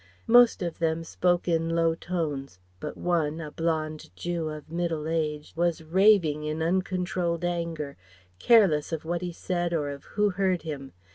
Most 0.25 0.63
of 0.63 0.79
them 0.79 1.03
spoke 1.03 1.47
in 1.47 1.75
low 1.75 1.93
tones; 1.93 2.59
but 2.79 2.97
one 2.97 3.39
a 3.39 3.51
blond 3.51 4.09
Jew 4.15 4.49
of 4.49 4.71
middle 4.71 5.07
age 5.07 5.53
was 5.55 5.83
raving 5.83 6.43
in 6.43 6.63
uncontrolled 6.63 7.45
anger, 7.45 7.97
careless 8.39 8.91
of 8.91 9.05
what 9.05 9.21
he 9.21 9.31
said 9.31 9.73
or 9.75 9.91
of 9.91 10.05
who 10.17 10.31
heard 10.31 10.63
him. 10.63 10.93